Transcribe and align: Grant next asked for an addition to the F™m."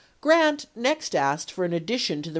Grant 0.19 0.65
next 0.75 1.13
asked 1.15 1.51
for 1.51 1.63
an 1.63 1.73
addition 1.73 2.23
to 2.23 2.29
the 2.29 2.29
F™m." 2.29 2.29